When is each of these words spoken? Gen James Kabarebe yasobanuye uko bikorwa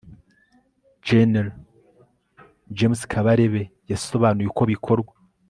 Gen 1.05 1.33
James 2.77 3.01
Kabarebe 3.11 3.61
yasobanuye 3.91 4.47
uko 4.49 4.63
bikorwa 4.73 5.13